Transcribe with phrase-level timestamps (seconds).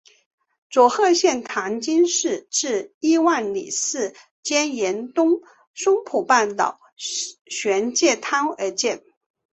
[0.71, 5.43] 佐贺县唐津市至伊万里市间沿东
[5.75, 6.79] 松浦半岛
[7.45, 9.03] 玄界滩而建。